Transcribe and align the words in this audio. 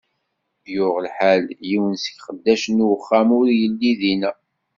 Yuɣ 0.73 0.95
lḥal, 1.05 1.43
yiwen 1.67 1.93
seg 2.03 2.15
iqeddacen 2.19 2.77
n 2.85 2.85
uxxam 2.95 3.29
ur 3.39 3.47
illi 3.65 3.91
dinna. 4.01 4.31